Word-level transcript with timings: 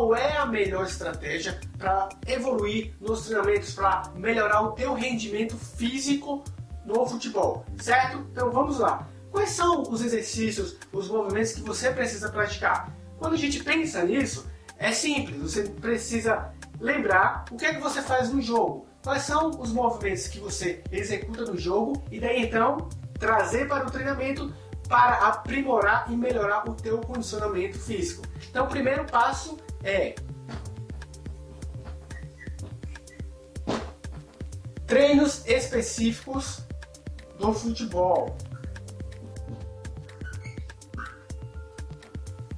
qual 0.00 0.16
é 0.16 0.38
a 0.38 0.46
melhor 0.46 0.86
estratégia 0.86 1.60
para 1.76 2.08
evoluir 2.26 2.94
nos 2.98 3.26
treinamentos, 3.26 3.74
para 3.74 4.04
melhorar 4.14 4.62
o 4.62 4.72
teu 4.72 4.94
rendimento 4.94 5.58
físico 5.58 6.42
no 6.86 7.04
futebol, 7.04 7.66
certo? 7.78 8.26
Então 8.32 8.50
vamos 8.50 8.78
lá. 8.78 9.06
Quais 9.30 9.50
são 9.50 9.82
os 9.82 10.02
exercícios, 10.02 10.78
os 10.90 11.10
movimentos 11.10 11.52
que 11.52 11.60
você 11.60 11.90
precisa 11.90 12.30
praticar? 12.30 12.90
Quando 13.18 13.34
a 13.34 13.36
gente 13.36 13.62
pensa 13.62 14.02
nisso, 14.02 14.50
é 14.78 14.90
simples, 14.90 15.36
você 15.36 15.64
precisa 15.64 16.50
lembrar 16.80 17.44
o 17.50 17.56
que 17.56 17.66
é 17.66 17.74
que 17.74 17.80
você 17.80 18.00
faz 18.00 18.32
no 18.32 18.40
jogo, 18.40 18.86
quais 19.04 19.22
são 19.22 19.50
os 19.50 19.70
movimentos 19.70 20.28
que 20.28 20.40
você 20.40 20.82
executa 20.90 21.44
no 21.44 21.58
jogo 21.58 22.02
e 22.10 22.18
daí 22.18 22.42
então 22.42 22.88
trazer 23.18 23.68
para 23.68 23.86
o 23.86 23.90
treinamento 23.90 24.50
para 24.88 25.28
aprimorar 25.28 26.06
e 26.10 26.16
melhorar 26.16 26.68
o 26.68 26.74
teu 26.74 26.98
condicionamento 26.98 27.78
físico. 27.78 28.24
Então, 28.48 28.64
o 28.64 28.68
primeiro 28.68 29.04
passo 29.04 29.56
é 29.82 30.14
treinos 34.86 35.46
específicos 35.46 36.62
do 37.38 37.52
futebol. 37.52 38.36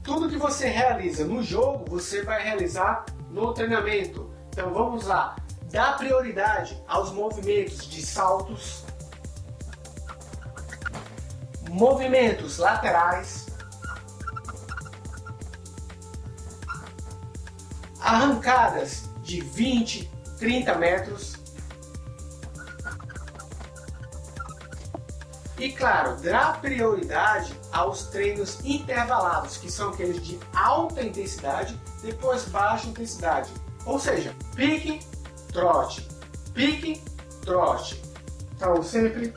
Tudo 0.03 0.29
que 0.29 0.37
você 0.37 0.67
realiza 0.67 1.25
no 1.25 1.43
jogo, 1.43 1.85
você 1.89 2.23
vai 2.23 2.43
realizar 2.43 3.05
no 3.31 3.53
treinamento. 3.53 4.33
Então 4.48 4.73
vamos 4.73 5.07
lá, 5.07 5.37
dá 5.70 5.93
prioridade 5.93 6.83
aos 6.89 7.12
movimentos 7.12 7.87
de 7.89 8.05
saltos, 8.05 8.84
movimentos 11.70 12.59
laterais, 12.59 13.47
arrancadas 18.12 19.05
de 19.23 19.41
20, 19.41 20.11
30 20.39 20.75
metros. 20.75 21.37
E 25.59 25.73
claro, 25.73 26.17
dá 26.20 26.53
prioridade 26.61 27.55
aos 27.72 28.09
treinos 28.09 28.59
intervalados, 28.64 29.56
que 29.56 29.70
são 29.70 29.91
aqueles 29.91 30.22
de 30.22 30.39
alta 30.55 31.03
intensidade, 31.03 31.81
depois 32.03 32.45
baixa 32.45 32.89
intensidade. 32.89 33.50
Ou 33.87 33.98
seja, 33.98 34.34
pique, 34.55 35.00
trote, 35.50 36.06
pique, 36.53 37.03
trote. 37.42 38.03
Então 38.55 38.83
sempre 38.83 39.33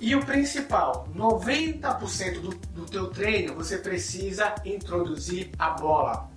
E 0.00 0.14
o 0.14 0.24
principal, 0.24 1.08
90% 1.14 2.40
do, 2.40 2.48
do 2.50 2.84
teu 2.84 3.10
treino 3.10 3.54
você 3.54 3.78
precisa 3.78 4.54
introduzir 4.64 5.50
a 5.58 5.70
bola. 5.70 6.28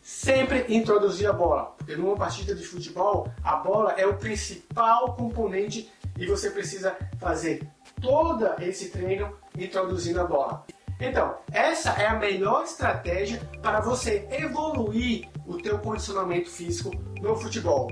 Sempre 0.00 0.66
introduzir 0.68 1.28
a 1.28 1.32
bola, 1.32 1.74
porque 1.76 1.96
numa 1.96 2.14
partida 2.14 2.54
de 2.54 2.64
futebol 2.64 3.32
a 3.42 3.56
bola 3.56 3.92
é 3.92 4.06
o 4.06 4.16
principal 4.16 5.14
componente 5.14 5.90
e 6.16 6.26
você 6.26 6.50
precisa 6.50 6.96
fazer 7.18 7.66
todo 8.00 8.46
esse 8.62 8.90
treino 8.90 9.36
introduzindo 9.56 10.20
a 10.20 10.24
bola. 10.24 10.64
Então, 11.00 11.36
essa 11.52 11.90
é 11.90 12.06
a 12.06 12.14
melhor 12.14 12.64
estratégia 12.64 13.40
para 13.62 13.80
você 13.80 14.26
evoluir 14.30 15.28
o 15.46 15.56
teu 15.56 15.78
condicionamento 15.78 16.50
físico 16.50 16.90
no 17.20 17.36
futebol. 17.36 17.88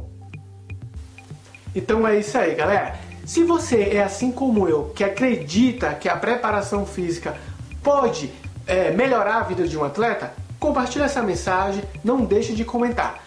Então 1.75 2.07
é 2.07 2.19
isso 2.19 2.37
aí, 2.37 2.55
galera. 2.55 2.99
Se 3.25 3.45
você 3.45 3.91
é 3.95 4.03
assim 4.03 4.33
como 4.33 4.69
eu, 4.69 4.93
que 4.95 5.05
acredita 5.05 5.95
que 5.95 6.09
a 6.09 6.17
preparação 6.17 6.87
física 6.87 7.37
pode 7.83 8.33
é, 8.67 8.91
melhorar 8.91 9.37
a 9.37 9.43
vida 9.43 9.69
de 9.69 9.77
um 9.77 9.85
atleta, 9.85 10.33
compartilhe 10.59 11.05
essa 11.05 11.23
mensagem, 11.23 11.85
não 12.03 12.25
deixe 12.25 12.55
de 12.55 12.65
comentar. 12.65 13.23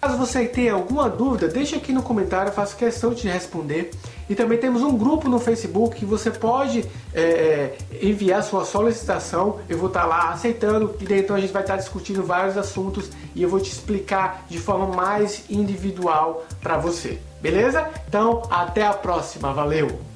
Caso 0.00 0.18
você 0.18 0.44
tenha 0.46 0.74
alguma 0.74 1.08
dúvida, 1.08 1.48
deixe 1.48 1.74
aqui 1.74 1.92
no 1.92 2.02
comentário, 2.02 2.52
faço 2.52 2.76
questão 2.76 3.14
de 3.14 3.26
responder. 3.26 3.90
E 4.28 4.34
também 4.34 4.58
temos 4.58 4.82
um 4.82 4.96
grupo 4.96 5.28
no 5.28 5.38
Facebook 5.38 5.96
que 5.96 6.04
você 6.04 6.30
pode 6.30 6.84
é, 7.12 7.22
é, 7.22 7.78
enviar 8.02 8.42
sua 8.42 8.64
solicitação. 8.64 9.60
Eu 9.68 9.78
vou 9.78 9.88
estar 9.88 10.04
lá 10.04 10.30
aceitando 10.30 10.94
e 11.00 11.04
daí 11.04 11.20
então 11.20 11.36
a 11.36 11.40
gente 11.40 11.52
vai 11.52 11.62
estar 11.62 11.76
discutindo 11.76 12.22
vários 12.22 12.56
assuntos 12.56 13.10
e 13.34 13.42
eu 13.42 13.48
vou 13.48 13.60
te 13.60 13.70
explicar 13.70 14.46
de 14.48 14.58
forma 14.58 14.86
mais 14.86 15.44
individual 15.50 16.44
para 16.60 16.76
você. 16.76 17.18
Beleza? 17.40 17.88
Então, 18.08 18.42
até 18.50 18.86
a 18.86 18.92
próxima. 18.92 19.52
Valeu! 19.52 20.13